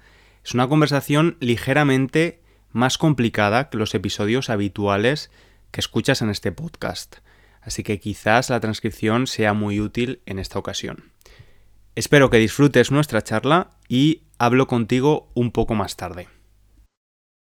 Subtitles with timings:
[0.43, 2.41] Es una conversación ligeramente
[2.73, 5.31] más complicada que los episodios habituales
[5.71, 7.19] que escuchas en este podcast,
[7.61, 11.13] así que quizás la transcripción sea muy útil en esta ocasión.
[11.95, 16.27] Espero que disfrutes nuestra charla y hablo contigo un poco más tarde.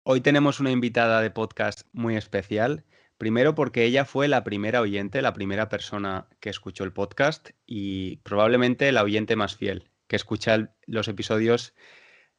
[0.08, 2.84] Hoy tenemos una invitada de podcast muy especial.
[3.18, 8.18] Primero porque ella fue la primera oyente, la primera persona que escuchó el podcast y
[8.18, 11.74] probablemente la oyente más fiel, que escucha los episodios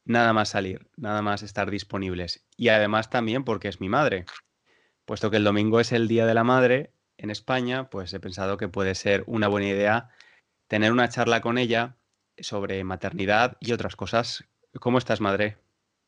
[0.06, 2.48] nada más salir, nada más estar disponibles.
[2.56, 4.23] Y además también porque es mi madre.
[5.04, 8.56] Puesto que el domingo es el Día de la Madre en España, pues he pensado
[8.56, 10.10] que puede ser una buena idea
[10.70, 11.98] tener una charla con ella
[12.38, 14.45] sobre maternidad y otras cosas.
[14.80, 15.67] ¿Cómo estás, madre?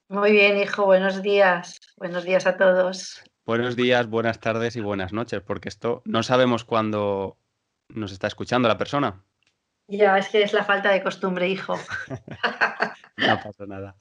[0.10, 1.80] Muy bien, hijo, buenos días.
[1.96, 3.22] Buenos días a todos.
[3.46, 7.38] Buenos días, buenas tardes y buenas noches, porque esto no sabemos cuándo
[7.90, 9.24] nos está escuchando la persona.
[9.88, 11.76] Ya, es que es la falta de costumbre, hijo.
[13.18, 13.98] no pasa nada.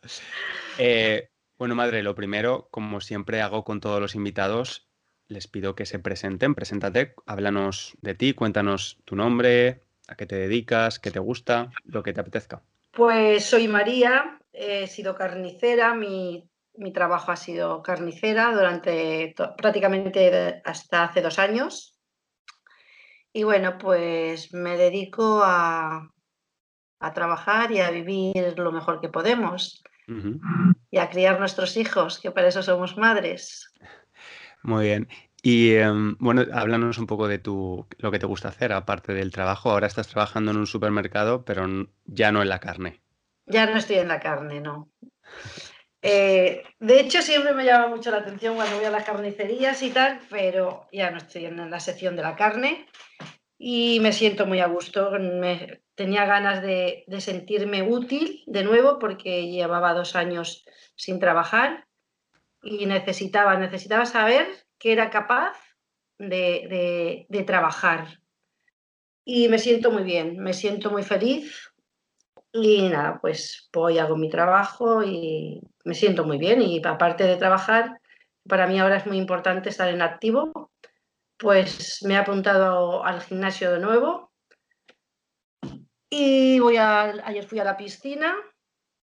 [0.79, 4.89] Eh, bueno, madre, lo primero, como siempre hago con todos los invitados,
[5.27, 6.55] les pido que se presenten.
[6.55, 12.03] Preséntate, háblanos de ti, cuéntanos tu nombre, a qué te dedicas, qué te gusta, lo
[12.03, 12.63] que te apetezca.
[12.93, 16.51] Pues soy María, he sido carnicera, mi,
[16.93, 21.99] trabajo ha sido carnicera durante prácticamente hasta hace dos años.
[23.33, 26.13] Y bueno, pues me dedico a,
[27.15, 29.83] trabajar y a vivir lo mejor que podemos
[30.91, 33.73] y a criar nuestros hijos, que para eso somos madres.
[34.63, 35.09] Muy bien.
[35.43, 39.31] Y em, bueno, háblanos un poco de tu, lo que te gusta hacer, aparte del
[39.31, 39.71] trabajo.
[39.71, 41.67] Ahora estás trabajando en un supermercado, pero
[42.07, 43.01] ya no en la carne.
[43.49, 44.91] Ya no estoy en la carne, no.
[46.03, 49.91] Eh, de hecho, siempre me llama mucho la atención cuando voy a las carnicerías y
[49.91, 52.87] tal, pero ya no estoy en la sección de la carne
[53.59, 55.11] y me siento muy a gusto.
[55.95, 61.89] Tenía ganas de, de sentirme útil de nuevo porque llevaba dos años sin trabajar
[62.63, 64.47] y necesitaba, necesitaba saber
[64.79, 65.57] que era capaz
[66.19, 68.21] de, trabajar.
[69.25, 71.68] Y me siento muy bien, me siento muy feliz
[72.53, 76.63] y nada, pues voy, hago mi trabajo y me siento muy bien.
[76.63, 78.01] Y aparte de trabajar,
[78.49, 80.71] para mí ahora es muy importante estar en activo,
[81.37, 84.33] pues me he apuntado al gimnasio de nuevo
[86.11, 88.35] y voy a, ayer fui a la piscina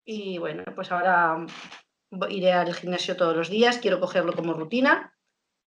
[0.04, 1.44] y bueno, pues ahora
[2.28, 5.12] iré al gimnasio todos los días, quiero cogerlo como rutina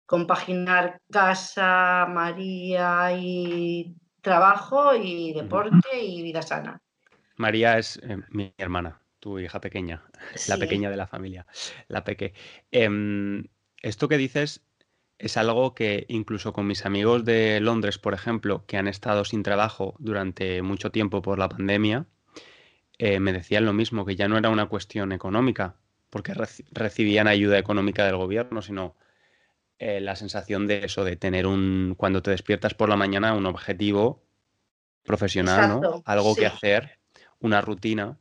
[0.07, 6.81] compaginar casa, María y trabajo y deporte y vida sana.
[7.37, 10.03] María es eh, mi hermana, tu hija pequeña,
[10.47, 11.45] la pequeña de la familia,
[11.87, 12.33] la peque.
[12.71, 13.45] Em,
[13.81, 14.61] esto que dices
[15.19, 19.43] es algo que incluso con mis amigos de Londres, por ejemplo, que han estado sin
[19.43, 22.05] trabajo durante mucho tiempo por la pandemia,
[22.99, 25.75] eh, me decían lo mismo, que ya no era una cuestión económica,
[26.09, 26.33] porque
[26.71, 28.95] recibían ayuda económica del gobierno, sino
[29.79, 33.45] eh, la sensación de eso, de tener un, cuando te despiertas por la mañana, un
[33.45, 34.23] objetivo
[35.03, 36.03] profesional, ¿no?
[36.05, 36.99] Algo que hacer,
[37.39, 38.17] una rutina.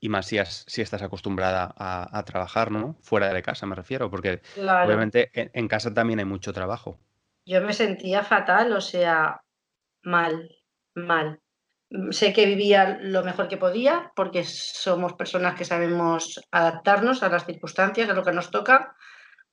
[0.00, 2.96] Y más si, si estás acostumbrada a, trabajar, ¿no?
[3.02, 6.98] Fuera de casa, me refiero, porque obviamente en, casa también hay mucho trabajo.
[7.46, 9.40] yo me sentía fatal, o sea,
[10.02, 10.50] mal,
[10.94, 11.40] mal.
[12.10, 17.46] Sé que vivía lo mejor que podía porque somos personas que sabemos adaptarnos a las
[17.46, 18.96] circunstancias, a lo que nos toca,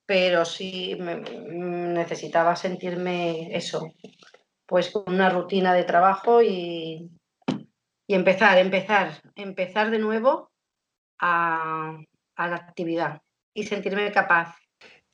[0.07, 3.93] pero sí necesitaba sentirme eso,
[4.65, 7.11] pues con una rutina de trabajo y,
[8.09, 10.49] y empezar, empezar, empezar de nuevo
[11.19, 11.99] a,
[12.37, 13.21] la actividad
[13.53, 14.55] y sentirme capaz.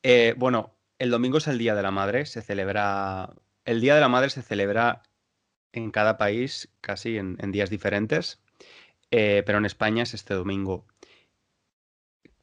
[0.02, 3.34] Eh, bueno, el domingo es el Día de la Madre, se celebra,
[3.66, 5.04] el Día de la Madre se celebra
[5.74, 8.42] en cada país casi en, días diferentes,
[9.12, 10.88] eh, pero en España es este domingo.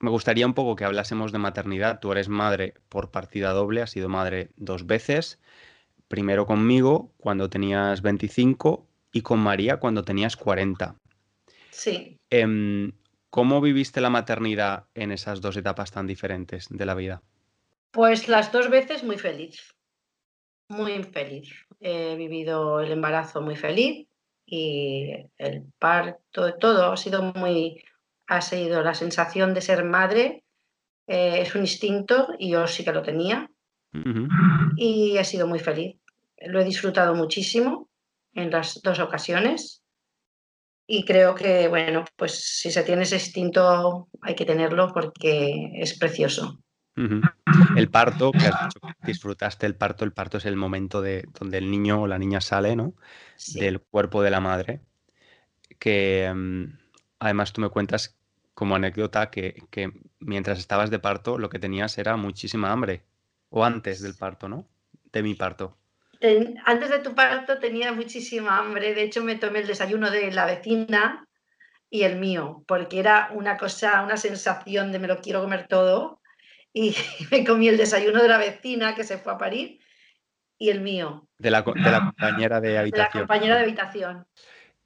[0.00, 1.98] Me gustaría un poco que hablásemos de maternidad.
[1.98, 5.40] Tú eres madre por partida doble, has sido madre dos veces.
[6.08, 10.96] Primero conmigo cuando tenías 25 y con María cuando tenías 40.
[11.70, 12.18] Sí.
[12.30, 12.92] Em,
[13.30, 17.22] ¿Cómo viviste la maternidad en esas dos etapas tan diferentes de la vida?
[17.90, 19.74] Pues las dos veces muy feliz,
[20.68, 21.50] muy feliz.
[21.80, 24.06] He vivido el embarazo muy feliz
[24.44, 27.82] y el parto, todo ha sido muy,
[28.26, 30.44] ha sido la sensación de ser madre,
[31.06, 33.50] eh, es un instinto y yo sí que lo tenía
[34.76, 35.96] y he sido muy feliz.
[36.38, 37.88] Lo he disfrutado muchísimo
[38.34, 39.82] en las dos ocasiones.
[40.86, 45.98] Y creo que, bueno, pues si se tiene ese instinto hay que tenerlo porque es
[45.98, 46.58] precioso.
[47.76, 48.50] El parto, que
[49.02, 52.40] disfrutaste el parto, el parto es el momento de donde el niño o la niña
[52.40, 52.94] sale, ¿no?
[53.54, 54.82] Del cuerpo de la madre.
[55.78, 56.64] Que mm,
[57.20, 58.18] además tú me cuentas
[58.52, 59.90] como anécdota que, que,
[60.20, 63.04] mientras estabas de parto lo que tenías era muchísima hambre.
[63.48, 64.68] O antes del parto, ¿no?
[65.12, 65.78] De mi parto
[66.64, 70.46] antes de tu parto tenía muchísima hambre, de hecho me tomé el desayuno de la
[70.46, 71.26] vecina
[71.90, 76.20] y el mío, porque era una cosa, una sensación de me lo quiero comer todo
[76.72, 76.94] y
[77.30, 79.80] me comí el desayuno de la vecina que se fue a parir
[80.58, 81.28] y el mío.
[81.38, 82.92] De la, compañera de habitación.
[82.92, 84.26] De la compañera de habitación.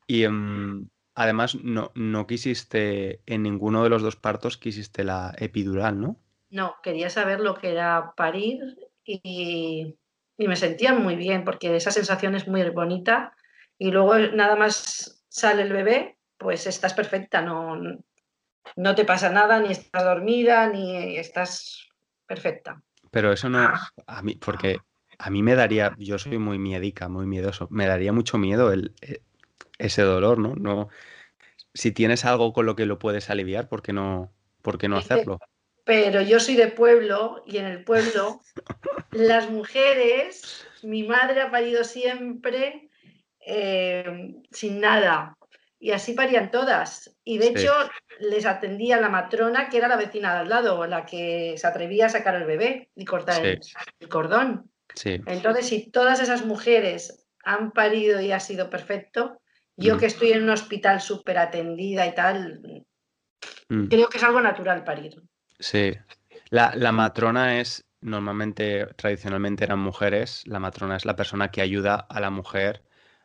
[0.07, 6.01] Y em, además no, no quisiste, en ninguno de los dos partos quisiste la epidural,
[6.01, 6.17] ¿no?
[6.49, 8.61] No, quería saber lo que era parir
[9.05, 9.97] y
[10.39, 13.35] y me sentía muy bien porque esa sensación es muy bonita
[13.79, 17.77] y luego nada más sale el bebé, pues estás perfecta, no,
[18.77, 21.89] no te pasa nada, ni estás dormida, ni estás
[22.27, 22.83] perfecta.
[23.11, 23.71] Pero eso no,
[24.07, 24.79] a mí, porque
[25.19, 28.95] a mí me daría, yo soy muy miedica, muy miedoso, me daría mucho miedo el,
[29.01, 29.23] e,
[29.79, 30.55] ese dolor, ¿no?
[30.55, 30.89] no
[31.77, 34.97] si tienes algo con lo que lo puedes aliviar, ¿por qué no, por qué no
[34.97, 35.39] hacerlo?
[35.87, 38.41] Pero yo soy de pueblo y en el pueblo
[39.13, 42.91] las mujeres, mi madre ha parido siempre
[43.47, 45.39] eh, sin nada.
[45.79, 47.17] Y así parían todas.
[47.23, 47.73] Y de hecho
[48.19, 52.07] les atendía la matrona, que era la vecina de al lado, la que se atrevía
[52.07, 54.69] a sacar al bebé y cortar el, cordón.
[55.05, 59.41] Entonces, si todas esas mujeres han parido y ha sido perfecto,
[59.77, 59.99] yo mm.
[59.99, 62.85] que estoy en un hospital súper atendida y tal,
[63.69, 63.87] mm.
[63.87, 65.23] creo que es algo natural parir.
[65.59, 65.93] Sí.
[66.51, 71.95] La, la matrona es normalmente, tradicionalmente eran mujeres, la matrona es la persona que ayuda
[71.97, 72.83] a la mujer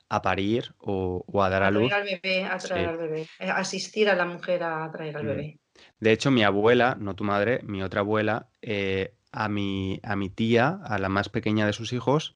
[0.10, 1.92] a parir o, a dar a, luz.
[1.94, 5.28] Al bebé, a traer al bebé, eh, asistir a la mujer a traer al mm.
[5.28, 5.60] bebé.
[6.00, 10.30] De hecho, mi abuela, no tu madre, mi otra abuela, eh, a, mi, a mi
[10.30, 12.36] tía, a la más pequeña de sus hijos,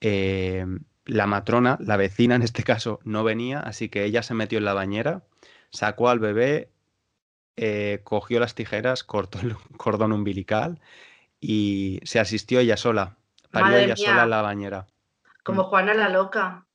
[0.00, 0.66] eh,
[1.04, 4.64] la matrona, la vecina en este caso, no venía, así que ella se metió en
[4.64, 5.22] la bañera,
[5.70, 6.71] sacó al bebé,
[8.04, 10.80] cogió las tijeras, cortó el cordón umbilical
[11.40, 13.16] y se asistió ella sola.
[13.50, 14.86] Parió ella sola en la bañera.
[15.42, 15.66] Como mm.
[15.66, 16.66] Juana la loca.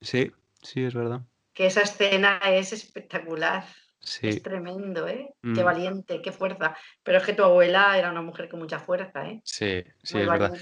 [0.00, 1.22] Sí, sí, es verdad.
[1.52, 3.64] Que esa escena es espectacular.
[4.00, 4.28] Sí.
[4.28, 5.34] Es tremendo, ¿eh?
[5.42, 5.64] Qué mm.
[5.64, 6.76] valiente, qué fuerza.
[7.02, 9.40] Pero es que tu abuela era una mujer con mucha fuerza, ¿eh?
[9.44, 10.54] Sí, sí, es verdad.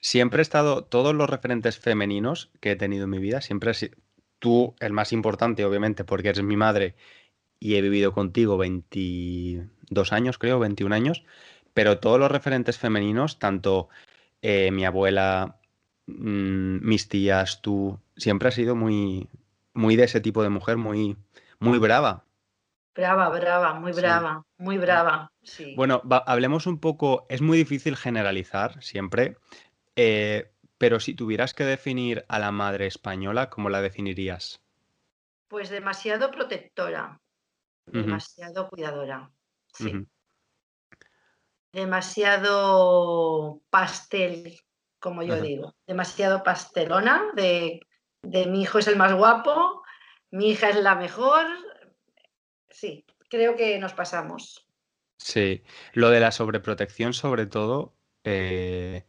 [0.00, 3.90] Siempre he estado, todos los referentes femeninos que he tenido en mi vida, siempre he
[4.38, 6.94] tú, el más importante, obviamente, porque eres mi madre
[7.58, 11.24] y he vivido contigo 22 años, creo, 21 años,
[11.74, 13.88] pero todos los referentes femeninos, tanto
[14.42, 15.58] eh, mi abuela,
[16.06, 19.28] mm, mis tías, tú, siempre has sido muy,
[19.74, 21.16] muy de ese tipo de mujer, muy,
[21.58, 22.24] muy brava.
[22.94, 25.30] Brava, brava, muy brava, muy brava.
[25.42, 25.74] Sí.
[25.76, 29.36] Bueno, hablemos un poco, es muy difícil generalizar siempre,
[29.96, 34.62] eh, pero si tuvieras que definir a la madre española, ¿cómo la definirías?
[35.48, 37.20] Pues demasiado protectora,
[37.86, 39.30] demasiado cuidadora.
[39.72, 40.06] Sí
[41.76, 44.58] demasiado pastel,
[44.98, 47.80] como yo digo, demasiado pastelona, de,
[48.22, 49.82] mi hijo es el más guapo,
[50.30, 51.44] mi hija es la mejor.
[52.70, 54.66] Sí, creo que nos pasamos.
[55.18, 55.62] Sí,
[55.92, 59.04] lo de la sobreprotección sobre todo, eh,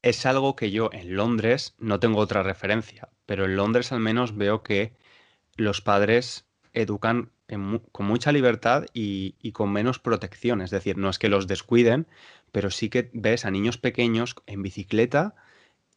[0.00, 4.38] es algo que yo en Londres no tengo otra referencia, pero en Londres al menos
[4.38, 4.96] veo que
[5.56, 7.30] los padres educan
[7.92, 10.60] con mucha libertad y, con menos protección.
[10.60, 12.06] Es decir, no es que los descuiden,
[12.52, 15.34] pero sí que ves a niños pequeños en bicicleta,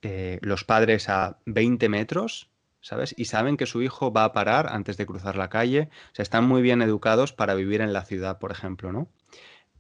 [0.01, 2.49] eh, los padres a 20 metros,
[2.81, 3.13] ¿sabes?
[3.17, 5.89] Y saben que su hijo va a parar antes de cruzar la calle.
[6.11, 9.07] O sea, están muy bien educados para vivir en la ciudad, por ejemplo, ¿no?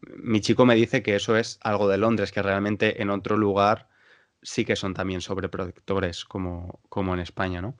[0.01, 3.87] Mi chico me dice que eso es algo de Londres, que realmente en otro lugar
[4.41, 7.75] sí que son también sobreprotectores, como, como en España, ¿no?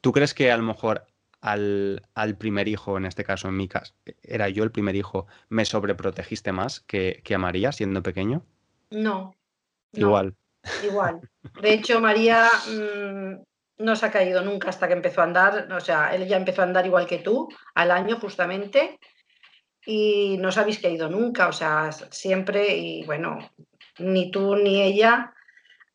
[0.00, 1.06] ¿Tú crees que a lo mejor
[1.42, 5.64] al, primer hijo, en este caso en mi caso, era yo el primer hijo, me
[5.64, 8.44] sobreprotegiste más que, que a María siendo pequeño?
[8.90, 9.34] No.
[9.92, 10.34] Igual.
[10.84, 11.20] igual.
[11.60, 13.42] De hecho, María mm,
[13.84, 15.72] no se ha caído nunca hasta que empezó a andar.
[15.72, 19.00] O sea, él ya empezó a andar igual que tú, al año justamente,
[19.84, 21.48] y no se habéis caído nunca.
[21.48, 23.50] O sea, siempre, y bueno,
[23.98, 25.34] ni tú ni ella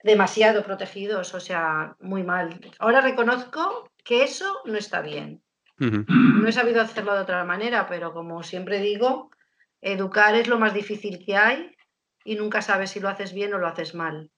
[0.04, 2.60] demasiado protegidos, o sea, muy mal.
[2.80, 5.44] Ahora reconozco que eso no está bien.
[5.80, 9.30] No he sabido hacerlo de otra manera, pero como siempre digo,
[9.82, 11.76] educar es lo más difícil que hay
[12.24, 14.32] y nunca sabes si lo haces bien o lo haces mal.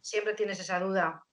[0.00, 1.24] Siempre tienes esa duda.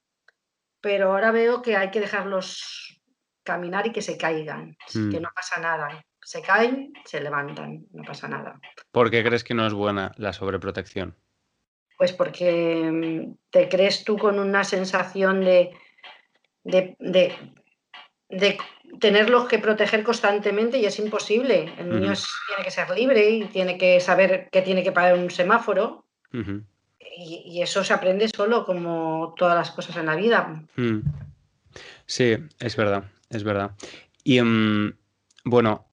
[0.82, 3.00] Pero ahora veo que hay que dejarlos
[3.44, 6.04] caminar y que se caigan, que no pasa nada.
[6.22, 8.60] Se caen, se levantan, no pasa nada.
[8.92, 11.16] ¿Por qué crees que no es buena la sobreprotección?
[11.98, 15.72] Pues porque mm, te crees tú con una sensación de,
[16.64, 17.34] de, de,
[19.00, 21.74] tenerlos que proteger constantemente y es imposible.
[21.78, 25.30] El niño tiene que ser libre y tiene que saber que tiene que pagar un
[25.30, 26.06] semáforo.
[26.32, 30.64] y, eso se aprende solo, como todas las cosas en la vida.
[30.76, 31.00] Mm.
[32.06, 33.72] Sí, es verdad, es verdad.
[34.24, 34.94] Y mm,
[35.44, 35.88] bueno,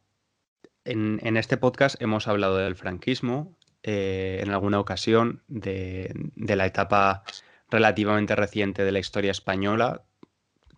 [0.85, 3.57] en, en, este podcast hemos hablado del franquismo,
[3.88, 7.23] eh, en alguna ocasión de, la etapa
[7.71, 10.02] relativamente reciente de la historia española,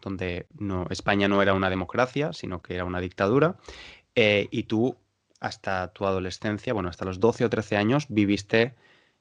[0.03, 3.57] donde no, España no era una democracia, sino que era una dictadura,
[4.15, 4.97] eh, y tú
[5.41, 8.75] hasta tu adolescencia, bueno, hasta los 12 o 13 años, viviste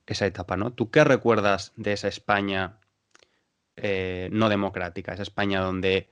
[0.05, 0.71] esa etapa, ¿no?
[0.71, 2.79] ¿Tú qué recuerdas de esa España
[3.75, 6.09] eh, no democrática, esa España donde,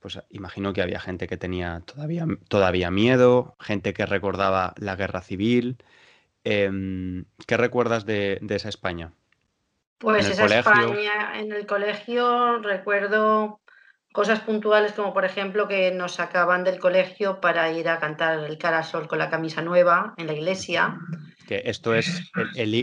[0.00, 5.22] pues imagino que había gente que tenía todavía, todavía miedo, gente que recordaba la guerra
[5.22, 5.78] civil,
[6.44, 9.12] Em, ¿Qué recuerdas de, esa España?
[9.98, 13.60] Pues esa España en el colegio recuerdo
[14.18, 18.58] cosas puntuales como por ejemplo que nos sacaban del colegio para ir a cantar el
[18.58, 20.98] cara sol con la camisa nueva en la iglesia.
[21.46, 22.28] Que esto es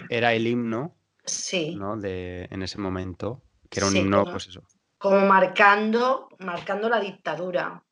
[0.09, 1.77] era el himno sí.
[1.97, 4.63] de, en ese momento, que era un himno, como, pues eso.
[4.97, 7.83] Como marcando, marcando la dictadura.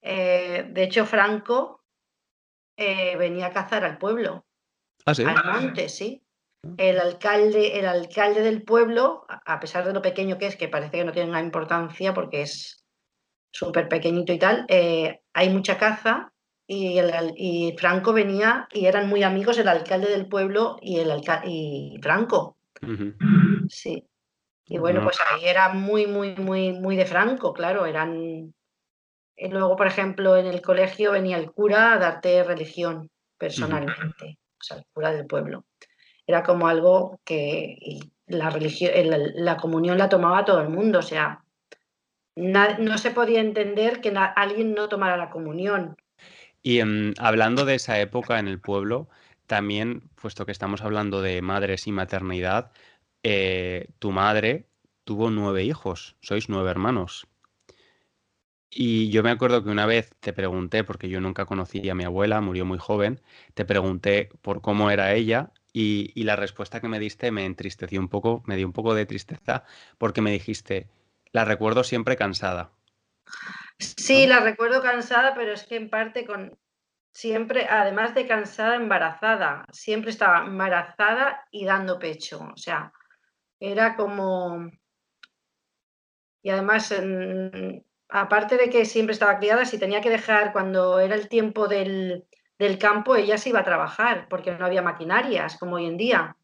[0.00, 1.82] Eh, de hecho, Franco
[2.76, 4.46] eh, venía a cazar al pueblo.
[5.06, 6.22] ¿Ah, al monte, sí.
[6.76, 10.98] El alcalde, el alcalde del pueblo, a pesar de lo pequeño que es, que parece
[10.98, 12.84] que no tiene nada importancia porque es
[13.52, 16.32] súper pequeñito y tal, eh, hay mucha caza
[16.66, 17.00] y,
[17.36, 21.10] y, Franco venía y eran muy amigos el alcalde del pueblo y, el
[21.44, 22.58] y Franco.
[23.68, 24.06] Sí.
[24.66, 28.54] Y bueno, pues ahí era muy, muy, muy, muy de Franco, claro, eran
[29.42, 34.62] y luego, por ejemplo, en el colegio venía el cura a darte religión personalmente, o
[34.62, 35.64] sea, el cura del pueblo.
[36.30, 38.92] Era como algo que la, religión,
[39.34, 41.42] la, comunión la tomaba todo el mundo, o sea,
[42.36, 45.96] no se podía entender que alguien no tomara la comunión.
[46.62, 49.08] Y em, hablando de esa época en el pueblo,
[49.48, 52.70] también, puesto que estamos hablando de madres y maternidad,
[53.24, 54.68] eh, tu madre
[55.02, 57.26] tuvo nueve hijos, sois nueve hermanos.
[58.70, 62.04] Y yo me acuerdo que una vez te pregunté, porque yo nunca conocí a mi
[62.04, 63.20] abuela, murió muy joven,
[63.54, 68.08] te pregunté por cómo era ella y, la respuesta que me diste me entristeció un
[68.08, 69.64] poco, me dio un poco de tristeza
[69.98, 70.88] porque me dijiste,
[71.32, 72.72] la recuerdo siempre cansada.
[73.78, 76.58] Sí, la recuerdo cansada, pero es que en parte con
[77.12, 82.92] siempre, además de cansada, embarazada, siempre estaba embarazada y dando pecho, o sea,
[83.58, 84.70] era como...
[86.42, 86.92] Y además
[88.08, 92.26] aparte de que siempre estaba criada, si tenía que dejar cuando era el tiempo del,
[92.78, 96.36] campo, ella se iba a trabajar porque no había maquinarias como hoy en día.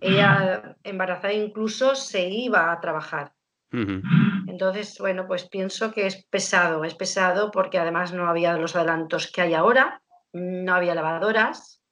[0.00, 3.32] Ella, embarazada incluso, se iba a trabajar.
[3.70, 9.30] Entonces, bueno, pues pienso que es pesado, es pesado porque además no había los adelantos
[9.30, 10.02] que hay ahora,
[10.32, 11.82] no había lavadoras,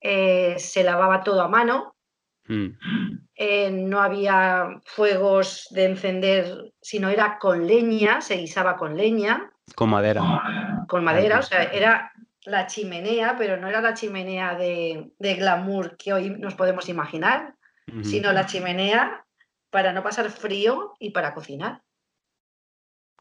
[0.00, 1.94] eh, se lavaba todo a mano,
[2.48, 2.68] Mm.
[3.34, 9.50] Eh, no había fuegos de encender, sino era con leña, se guisaba con leña.
[9.76, 10.84] Con madera.
[10.88, 12.10] Con madera, o sea, era
[12.44, 17.54] la chimenea, pero no era la chimenea de, glamour que hoy nos podemos imaginar.
[18.02, 19.24] sino la chimenea
[19.70, 21.82] para no pasar frío y para cocinar.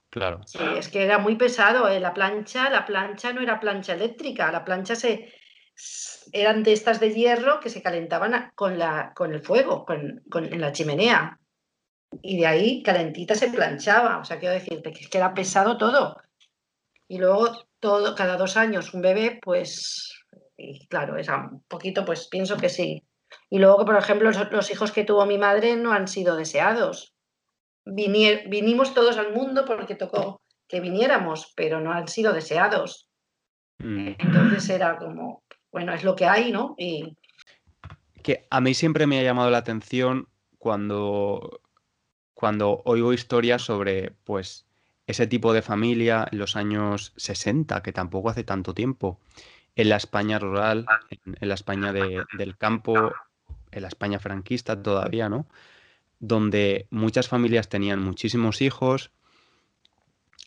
[0.09, 0.41] Claro.
[0.45, 1.87] Sí, es que era muy pesado.
[1.87, 1.99] ¿eh?
[1.99, 5.33] La plancha, la plancha no era plancha eléctrica, la plancha se
[6.31, 10.61] eran de estas de hierro que se calentaban con, la, con el fuego, con, en
[10.61, 11.39] la chimenea.
[12.21, 14.17] Y de ahí calentita se planchaba.
[14.17, 16.17] O sea, quiero decirte que, que era pesado todo.
[17.07, 20.13] Y luego todo, cada dos años un bebé, pues,
[20.57, 23.03] y claro, es un poquito, pues pienso que sí.
[23.49, 27.13] Y luego por ejemplo, los, hijos que tuvo mi madre no han sido deseados.
[27.85, 33.07] vinimos todos al mundo porque tocó que viniéramos, pero no han sido deseados.
[33.79, 34.15] Mm.
[34.19, 36.75] Entonces era como, bueno, es lo que hay, ¿no?
[36.77, 37.15] Y...
[38.21, 41.61] Que a mí siempre me ha llamado la atención cuando,
[42.33, 44.66] cuando oigo historias sobre, pues,
[45.07, 49.19] ese tipo de familia en los años 60, que tampoco hace tanto tiempo,
[49.75, 53.13] en la España rural, en, la España del campo,
[53.71, 55.47] en la España franquista todavía, ¿no?
[56.19, 59.11] Donde muchas familias tenían muchísimos hijos,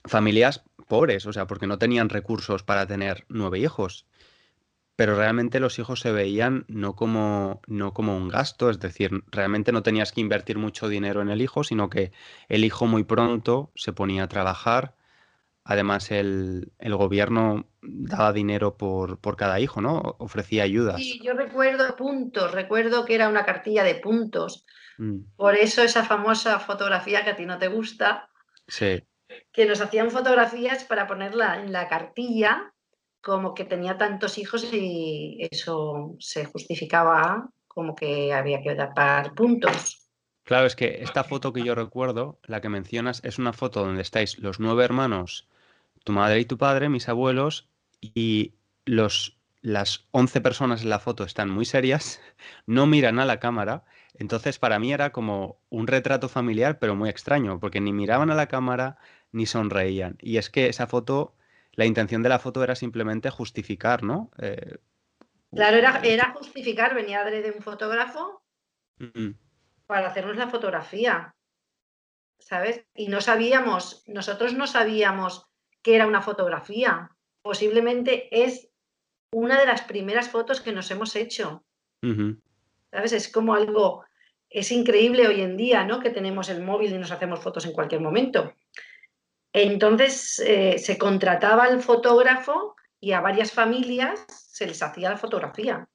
[0.05, 4.07] familias pobres, o sea, porque no tenían recursos para tener nueve hijos
[5.01, 9.73] pero realmente los hijos se veían no como, no como un gasto, es decir, realmente
[9.73, 12.13] no tenías que invertir mucho dinero en el hijo, sino que
[12.51, 14.95] el hijo muy pronto se ponía a trabajar.
[15.65, 20.17] Además, el, gobierno daba dinero por, cada hijo, ¿no?
[20.19, 20.97] Ofrecía ayudas.
[20.97, 24.67] Sí, yo recuerdo puntos, recuerdo que era una cartilla de puntos.
[24.99, 25.21] Mm.
[25.35, 28.29] Por eso esa famosa fotografía que a ti no te gusta,
[28.69, 29.03] sí.
[29.51, 32.75] que nos hacían fotografías para ponerla en la cartilla
[33.21, 40.09] como que tenía tantos hijos y eso se justificaba como que había que dar puntos.
[40.45, 44.03] Claro, es que esta foto que yo recuerdo, la que mencionas, es una foto donde
[44.03, 45.49] estáis los nueve hermanos,
[46.03, 47.69] tu madre y tu padre, mis abuelos,
[48.01, 52.21] y los, las once personas en la foto están muy serias,
[52.67, 53.85] no miran a la cámara.
[54.15, 58.35] Entonces, para mí era como un retrato familiar, pero muy extraño, porque ni miraban a
[58.35, 58.97] la cámara
[59.31, 60.19] ni sonreían.
[60.21, 61.35] Y es que esa foto
[61.73, 64.31] la intención de la foto era simplemente justificar, ¿no?
[64.39, 64.79] Eh,
[65.53, 68.43] claro, era, justificar, venía de un fotógrafo
[69.87, 71.35] para hacernos la fotografía,
[72.39, 72.85] ¿sabes?
[72.95, 75.47] Y no sabíamos, nosotros no sabíamos
[75.83, 77.11] que era una fotografía.
[77.43, 78.69] Posiblemente es
[79.33, 81.65] una de las primeras fotos que nos hemos hecho.
[82.91, 83.13] ¿Sabes?
[83.13, 84.05] Es como algo,
[84.49, 86.01] es increíble hoy en día, ¿no?
[86.01, 88.53] Que tenemos el móvil y nos hacemos fotos en cualquier momento.
[89.53, 95.89] Entonces eh, se contrataba al fotógrafo y a varias familias se les hacía la fotografía.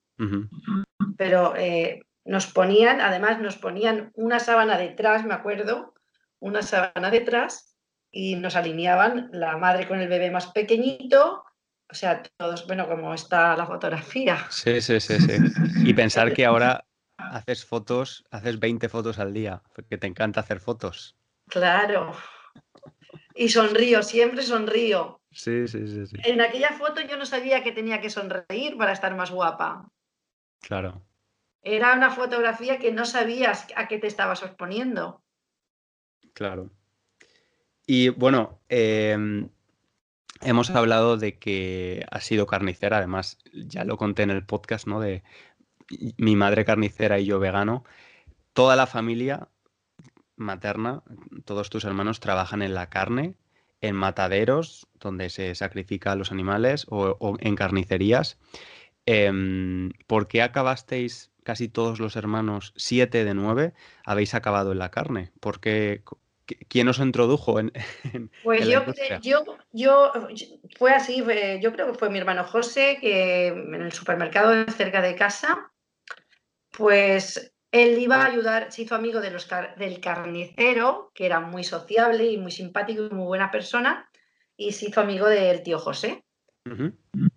[1.18, 5.94] Pero eh, nos ponían, además nos ponían una sábana detrás, me acuerdo,
[6.40, 7.78] una sábana detrás
[8.12, 11.44] y nos alineaban la madre con el bebé más pequeñito,
[11.90, 14.38] o sea, todos, bueno, como está la fotografía.
[14.50, 15.34] Sí, sí, sí, sí.
[15.84, 16.86] Y pensar que ahora
[17.18, 21.18] haces fotos, haces 20 fotos al día, porque te encanta hacer fotos.
[21.48, 22.14] Claro,
[23.36, 25.22] y sonrío, siempre sonrío.
[25.32, 26.18] Sí, sí, sí, sí.
[26.24, 29.92] En aquella foto yo no sabía que tenía que sonreír para estar más guapa.
[30.62, 31.06] Claro.
[31.62, 35.22] Era una fotografía que no sabías a qué te estabas exponiendo.
[36.34, 36.72] Claro.
[37.86, 39.50] Y bueno, em,
[40.42, 45.02] hemos hablado de que has sido carnicera, además ya lo conté en el podcast, ¿no?
[45.02, 45.24] De
[46.18, 47.84] mi madre carnicera y yo vegano.
[48.54, 49.50] Toda la familia
[50.36, 51.04] materna,
[51.46, 53.36] todos tus hermanos trabajan en la carne,
[53.82, 58.40] en mataderos, donde se sacrifican los animales, o, en carnicerías.
[59.06, 64.90] Em, ¿Por qué acabasteis casi todos los hermanos, siete de nueve, habéis acabado en la
[64.92, 65.32] carne?
[65.40, 66.04] ¿Por qué,
[66.68, 67.72] ¿Quién os introdujo en,
[68.44, 68.84] Pues yo,
[69.22, 70.12] yo, yo,
[70.78, 71.24] fue así,
[71.62, 75.72] yo creo que fue mi hermano José, que en el supermercado cerca de casa,
[76.72, 81.66] pues él iba a ayudar, se hizo amigo de los del carnicero, que era muy
[81.66, 84.10] sociable y muy simpático y muy buena persona,
[84.56, 86.24] y se hizo amigo del tío José.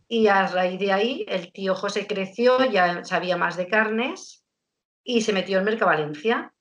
[0.06, 4.44] Y a raíz de ahí, el tío José creció, ya sabía más de carnes
[5.02, 6.54] y se metió en Mercavalencia,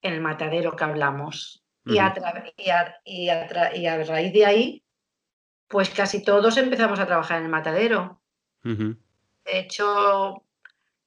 [0.00, 1.64] en el matadero que hablamos.
[1.84, 2.14] y, a
[3.04, 3.28] y,
[3.86, 4.84] a raíz de ahí,
[5.66, 8.22] pues casi todos empezamos a trabajar en el matadero.
[8.62, 10.44] De hecho,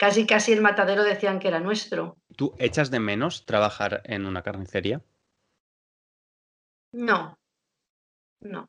[0.01, 2.17] Casi, casi el matadero decían que era nuestro.
[2.35, 5.03] ¿Tú echas de menos trabajar en una carnicería?
[6.91, 7.37] No,
[8.39, 8.67] no.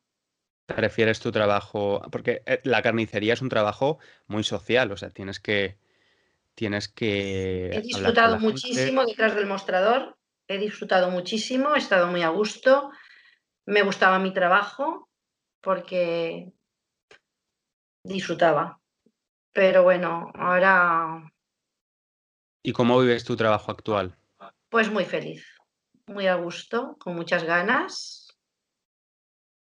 [0.66, 2.02] ¿Prefieres tu trabajo?
[2.12, 5.78] Porque eh, la carnicería es un trabajo muy social, o sea, tienes que.
[6.54, 7.70] Tienes que.
[7.76, 10.18] He disfrutado muchísimo detrás del mostrador,
[10.48, 12.90] he disfrutado muchísimo, he estado muy a gusto,
[13.64, 15.08] me gustaba mi trabajo
[15.62, 16.52] porque
[18.04, 18.81] disfrutaba.
[19.52, 21.32] Pero bueno, ahora
[22.62, 24.16] ¿Y cómo vives tu trabajo actual?
[24.68, 25.44] Pues muy feliz,
[26.06, 28.38] muy a gusto, con muchas ganas.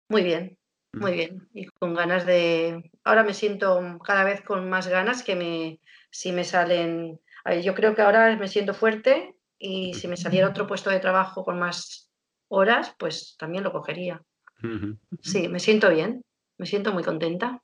[0.09, 0.57] Muy bien,
[0.93, 1.49] muy bien.
[1.53, 2.89] Y con ganas de...
[3.03, 7.19] Ahora me siento cada vez con más ganas que me, si me salen...
[7.61, 11.43] yo creo que ahora me siento fuerte y si me saliera otro puesto de trabajo
[11.43, 12.09] con más
[12.47, 14.23] horas, pues también lo cogería.
[15.21, 16.23] Sí, me siento bien,
[16.57, 17.61] me siento muy contenta.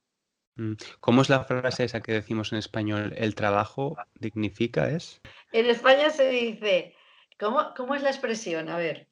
[0.56, 3.14] Mm, ¿Cómo es la frase esa que decimos en español?
[3.18, 5.22] ¿El trabajo dignifica es?
[5.52, 6.96] En España se dice,
[7.40, 8.70] ¿cómo, cómo es la expresión?
[8.70, 9.10] A ver,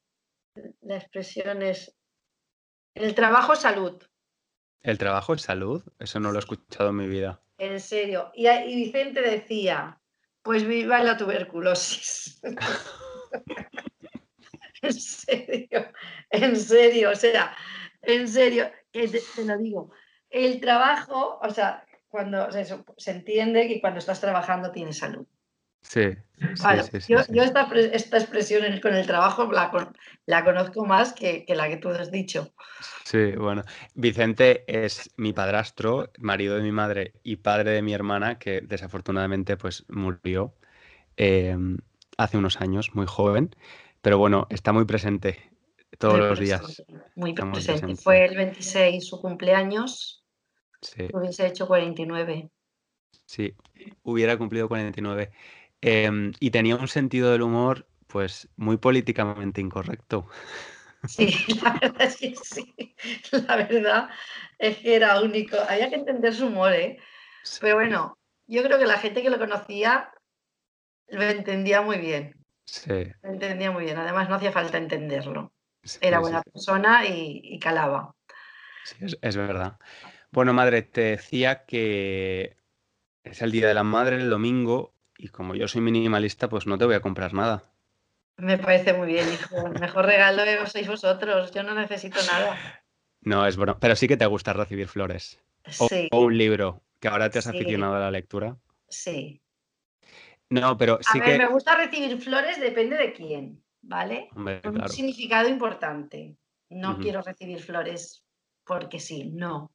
[0.82, 1.96] la expresión es,
[2.94, 4.02] el trabajo es salud.
[4.82, 5.84] ¿El trabajo es salud?
[6.00, 7.42] Eso no lo he escuchado en mi vida.
[7.58, 8.32] En serio.
[8.36, 10.00] Y, y Vicente decía,
[10.42, 12.42] pues viva la tuberculosis.
[14.82, 15.92] en serio,
[16.32, 17.56] en serio, o sea,
[18.02, 19.92] en serio, te, te lo digo.
[20.32, 25.26] El trabajo, o sea, cuando se entiende que cuando estás trabajando tienes salud.
[25.82, 26.15] Sí.
[27.08, 32.54] yo, esta, expresión con el trabajo la, conozco más que, la que tú has dicho.
[33.04, 33.63] Sí, bueno.
[33.96, 39.58] Vicente es mi padrastro, marido de mi madre y padre de mi hermana, que desafortunadamente
[39.58, 40.54] pues murió
[41.17, 41.78] em,
[42.17, 43.56] hace unos años, muy joven.
[44.02, 45.52] Pero bueno, está muy presente
[45.98, 46.84] todos los días.
[47.15, 47.96] Muy presente.
[47.96, 50.21] Fue el 26 su cumpleaños.
[50.82, 51.08] Sí.
[51.13, 52.50] Hubiese hecho 49.
[53.26, 53.56] Sí,
[54.04, 55.32] hubiera cumplido 49.
[55.82, 60.28] Em, y tenía un sentido del humor, pues, muy políticamente incorrecto.
[61.08, 62.96] Sí, la verdad es que sí.
[63.48, 64.10] La verdad
[64.60, 65.58] es que era único.
[65.67, 67.00] Había que entender su humor, ¿eh?
[67.60, 70.12] Pero bueno, yo creo que la gente que lo conocía
[71.08, 72.36] lo entendía muy bien.
[72.65, 73.12] Sí.
[73.22, 73.98] Lo entendía muy bien.
[73.98, 75.52] Además, no hacía falta entenderlo.
[76.00, 78.13] era buena persona y, calaba.
[78.86, 79.78] Sí, es, verdad.
[80.32, 82.56] Bueno, madre, te decía que
[83.24, 86.78] es el Día de la Madre, el domingo, y como yo soy minimalista, pues no
[86.78, 87.72] te voy a comprar nada.
[88.38, 89.70] Me parece muy bien, hijo.
[89.70, 91.52] Mejor regalo sois vosotros.
[91.52, 92.58] Yo no necesito nada.
[93.22, 93.78] No, es bueno.
[93.80, 95.39] Pero sí que te gusta recibir flores.
[95.78, 96.08] O, sí.
[96.12, 98.58] o un libro, que ahora te has aficionado a la lectura.
[98.88, 99.39] Sí.
[100.50, 104.30] No, pero sí a ver, me gusta recibir flores, depende de quién, ¿vale?
[104.34, 106.36] Con un significado importante.
[106.70, 108.24] No quiero recibir flores
[108.63, 109.72] porque sí, no.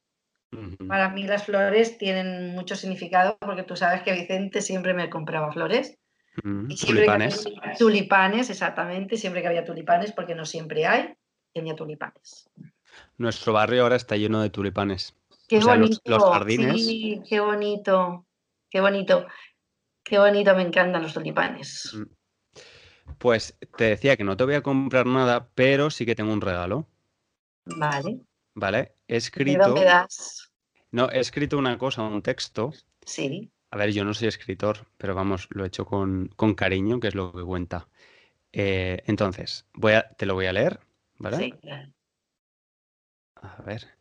[0.87, 5.51] Para mí las flores tienen mucho significado porque tú sabes que Vicente siempre me compraba
[5.51, 5.97] flores.
[6.43, 7.43] y tulipanes.
[7.77, 11.15] tulipanes, exactamente, siempre que había tulipanes, porque no siempre hay,
[11.53, 12.49] tenía tulipanes.
[13.17, 15.15] Nuestro barrio ahora está lleno de tulipanes.
[15.47, 15.99] Qué bonito.
[16.05, 16.85] Los, jardines.
[16.85, 18.25] Sí, qué bonito,
[18.69, 19.25] qué bonito.
[20.03, 21.93] Qué bonito, me encantan los tulipanes.
[21.93, 22.17] Mm.
[23.17, 26.39] Pues te decía que no te voy a comprar nada, pero sí que tengo un
[26.39, 26.87] regalo.
[27.65, 28.21] Vale.
[28.57, 28.95] ¿Vale?
[29.07, 29.75] He escrito.
[30.91, 32.73] No, he escrito una cosa, un texto.
[33.05, 33.51] Sí.
[33.69, 37.15] A ver, yo no soy escritor, pero vamos, lo he hecho con, cariño, que es
[37.15, 37.87] lo que cuenta.
[38.51, 40.79] Eh, entonces, voy a, te lo voy a leer,
[41.17, 41.37] ¿vale?
[41.37, 41.53] Sí,
[43.35, 43.95] A ver.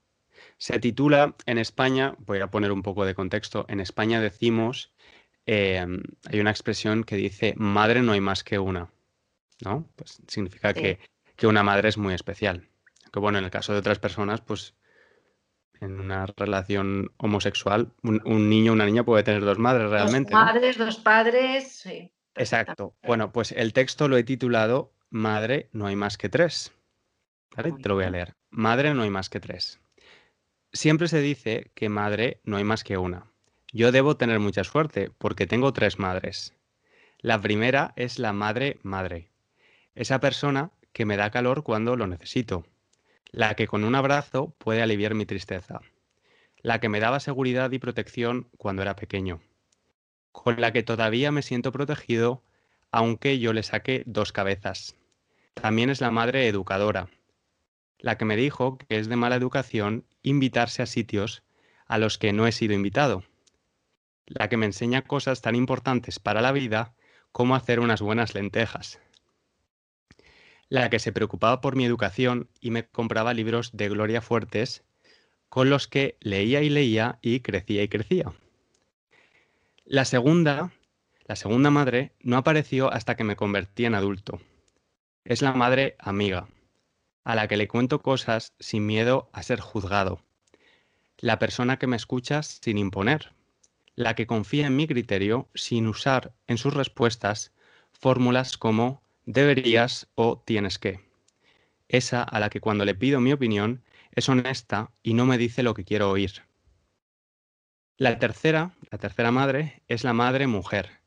[0.57, 3.67] Se titula en España, voy a poner un poco de contexto.
[3.69, 4.95] En España decimos,
[5.45, 8.91] em, hay una expresión que dice, madre no hay más que una,
[9.63, 9.87] ¿no?
[9.97, 10.99] Pues significa que,
[11.37, 12.71] que una madre es muy especial.
[13.17, 14.75] Que bueno, en el caso de otras personas, pues
[15.81, 20.33] en una relación homosexual, un, niño o una niña puede tener dos madres realmente.
[20.35, 22.13] Dos madres, dos padres, sí.
[22.35, 22.95] Exacto.
[23.03, 26.75] Bueno, pues el texto lo he titulado Madre no hay más que tres.
[27.57, 27.73] ¿Vale?
[27.73, 28.35] Te lo voy a leer.
[28.51, 29.81] Madre no hay más que tres.
[30.75, 33.33] Siempre se dice que madre no hay más que una.
[33.73, 36.55] Yo debo tener mucha suerte porque tengo tres madres.
[37.21, 39.31] La primera es la madre madre.
[39.95, 42.67] Esa persona que me da calor cuando lo necesito
[43.31, 45.81] la que con un abrazo puede aliviar mi tristeza,
[46.63, 49.41] la que me daba seguridad y protección cuando era pequeño,
[50.33, 52.43] con la que todavía me siento protegido
[52.91, 54.97] aunque yo le saque dos cabezas.
[55.55, 57.09] También es la madre educadora,
[57.99, 61.43] la que me dijo que es de mala educación invitarse a sitios
[61.87, 63.25] a los que no he sido invitado,
[64.27, 66.95] la que me enseña cosas tan importantes para la vida
[67.33, 69.01] como hacer unas buenas lentejas
[70.69, 74.85] la que se preocupaba por mi educación y me compraba libros de Gloria Fuertes
[75.49, 78.33] con los que leía y leía y crecía y crecía.
[79.85, 80.73] La segunda,
[81.25, 84.41] la segunda madre, no apareció hasta que me convertí en adulto.
[85.25, 86.49] Es la madre amiga,
[87.25, 90.21] a la que le cuento cosas sin miedo a ser juzgado.
[91.19, 93.33] La persona que me escucha sin imponer.
[93.95, 97.55] La que confía en mi criterio sin usar en sus respuestas
[97.93, 101.01] fórmulas como deberías o tienes que.
[101.89, 105.63] Esa a la que cuando le pido mi opinión es honesta y no me dice
[105.63, 106.45] lo que quiero oír.
[107.99, 111.01] La tercera, la tercera madre, es la madre mujer,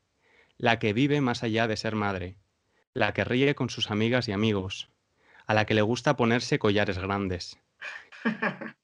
[0.58, 2.36] la que vive más allá de ser madre,
[2.93, 4.89] la que ríe con sus amigas y amigos,
[5.47, 7.60] a la que le gusta ponerse collares grandes.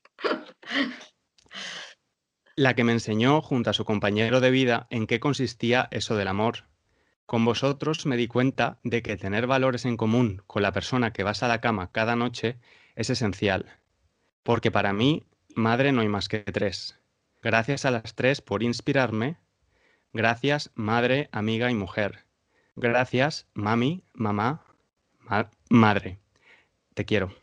[2.57, 6.29] La que me enseñó, junto a su compañero de vida, en qué consistía eso del
[6.29, 6.63] amor.
[7.25, 11.23] Con vosotros me di cuenta de que tener valores en común con la persona que
[11.23, 12.59] vas a la cama cada noche
[12.95, 13.79] es esencial.
[14.43, 15.23] Porque para mí,
[15.55, 16.99] madre no hay más que tres.
[17.41, 19.37] Gracias a las tres por inspirarme.
[20.13, 22.25] Gracias, madre, amiga y mujer.
[22.75, 24.65] Gracias, mami, mamá,
[25.69, 26.19] madre.
[26.93, 27.33] Te quiero.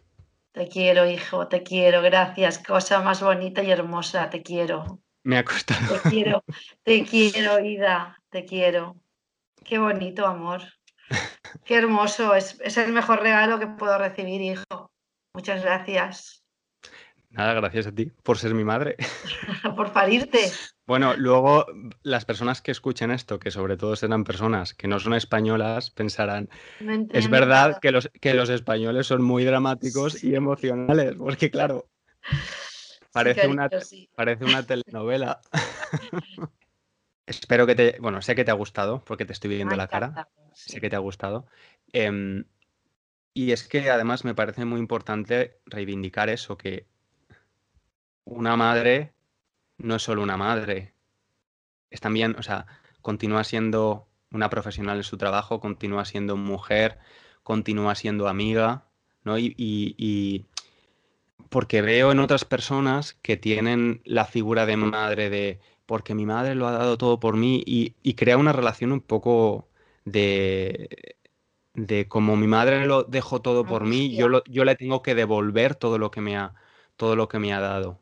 [0.53, 2.03] Te quiero, hijo, te quiero.
[2.03, 2.59] Gracias.
[2.59, 4.29] Cosa más bonita y hermosa.
[4.31, 5.01] Te quiero.
[5.23, 5.95] Me ha costado.
[5.95, 6.45] Te quiero,
[6.83, 8.19] te quiero, Ida.
[8.31, 8.97] Te quiero.
[9.65, 10.63] Qué bonito, amor.
[11.65, 12.35] Qué hermoso.
[12.35, 14.91] Es, es el mejor regalo que puedo recibir, hijo.
[15.35, 16.43] Muchas gracias.
[17.33, 18.97] Nada, gracias a ti por ser mi madre.
[19.77, 20.51] por parirte.
[20.87, 21.67] Bueno, luego
[22.03, 26.51] las personas que escuchen esto, que sobre todo serán personas que no son españolas, pensarán,
[27.11, 31.89] es verdad que los, que los españoles son muy dramáticos y emocionales, porque claro,
[33.13, 33.71] parece, una,
[34.15, 35.41] parece una telenovela.
[37.27, 40.29] Espero que te, bueno, sé que te ha gustado, porque te estoy viendo la cara,
[40.53, 41.47] sé que te ha gustado.
[41.93, 42.45] Em,
[43.35, 46.87] y es que además me parece muy importante reivindicar eso, que
[48.25, 49.15] una madre
[49.79, 50.95] no es solo una madre,
[51.91, 52.67] es también, o sea,
[53.01, 56.99] continúa siendo una profesional en su trabajo, continúa siendo mujer,
[57.43, 58.87] continúa siendo amiga,
[59.25, 59.39] ¿no?
[59.39, 60.47] Y,
[61.51, 65.61] porque veo en otras personas que tienen la figura de madre de
[65.93, 69.69] porque mi madre lo ha dado todo por mí y, crea una relación un poco
[70.07, 71.19] de,
[71.75, 75.75] de como mi madre lo dejó todo por mí, yo, yo le tengo que devolver
[75.75, 76.55] todo lo que me ha,
[76.97, 78.01] todo lo que me ha dado.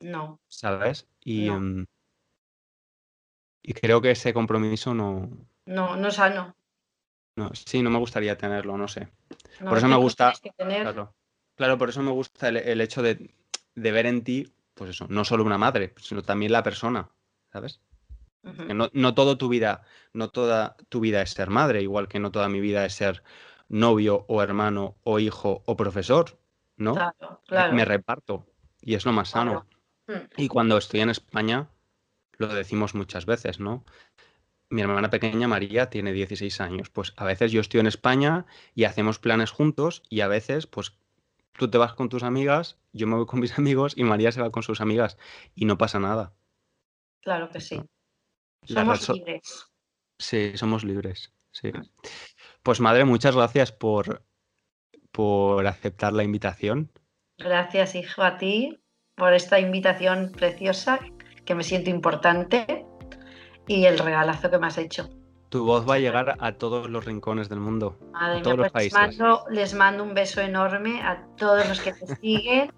[0.00, 0.40] No.
[0.48, 1.06] ¿Sabes?
[1.22, 1.86] Y, mm,
[3.62, 5.30] y creo que ese compromiso no.
[5.64, 6.56] No, no sano.
[7.36, 9.10] No, sí, no me gustaría tenerlo, no sé.
[9.60, 10.32] por eso me gusta.
[11.54, 13.30] Claro, por eso me gusta el, hecho de,
[13.76, 17.08] ver en ti, pues eso, no solo una madre, sino también la persona,
[17.52, 17.80] ¿sabes?
[18.42, 22.30] no, no todo tu vida, no toda tu vida es ser madre, igual que no
[22.30, 23.24] toda mi vida es ser
[23.68, 26.38] novio o hermano o hijo o profesor,
[26.76, 26.94] ¿no?
[26.94, 27.72] Claro, claro.
[27.72, 28.46] Me reparto
[28.80, 29.66] y es lo más sano.
[30.06, 30.12] Mm.
[30.36, 31.68] Y cuando estoy en España,
[32.36, 33.84] lo decimos muchas veces, ¿no?
[34.68, 36.90] Mi hermana pequeña María tiene 16 años.
[36.90, 40.92] Pues a veces yo estoy en España y hacemos planes juntos y a veces, pues
[41.58, 44.40] tú te vas con tus amigas, yo me voy con mis amigos y María se
[44.42, 45.18] va con sus amigas
[45.54, 46.34] y no pasa nada.
[47.22, 47.82] Claro que sí.
[48.64, 49.66] Somos libres.
[50.18, 51.32] Sí, somos libres.
[51.50, 51.72] Sí.
[52.62, 54.24] Pues madre, muchas gracias por,
[55.12, 56.90] por aceptar la invitación.
[57.38, 58.80] Gracias, hijo, a ti
[59.16, 61.00] por esta invitación preciosa,
[61.44, 62.84] que me siento importante,
[63.66, 65.08] y el regalazo que me has hecho.
[65.56, 68.92] Tu voz va a llegar a todos los rincones del mundo, a todos los pues
[68.92, 69.18] países.
[69.48, 72.70] Les mando, un beso enorme a todos los que te siguen,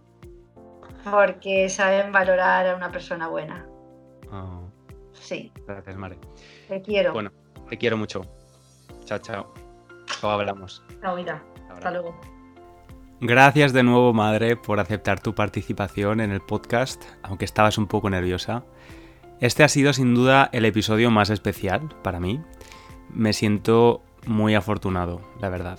[1.10, 3.66] porque saben valorar a una persona buena.
[4.30, 4.70] Oh.
[5.12, 5.52] Sí.
[5.66, 6.18] Gracias, Mare.
[6.68, 7.12] Te quiero.
[7.12, 7.32] Bueno,
[7.68, 8.22] te quiero mucho.
[9.06, 9.52] Chao, chao.
[10.22, 10.80] Luego hablamos.
[11.02, 11.42] Chao, vida.
[11.70, 12.16] Hasta luego.
[13.20, 18.08] Gracias de nuevo, madre, por aceptar tu participación en el podcast, aunque estabas un poco
[18.08, 18.62] nerviosa.
[19.40, 22.40] Este ha sido sin duda el episodio más especial para mí.
[23.10, 25.78] Me siento muy afortunado, la verdad.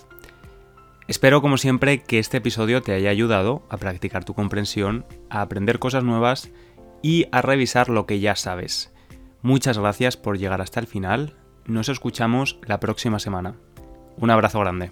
[1.07, 5.79] Espero, como siempre, que este episodio te haya ayudado a practicar tu comprensión, a aprender
[5.79, 6.51] cosas nuevas
[7.01, 8.93] y a revisar lo que ya sabes.
[9.41, 11.35] Muchas gracias por llegar hasta el final.
[11.65, 13.55] Nos escuchamos la próxima semana.
[14.17, 14.91] Un abrazo grande.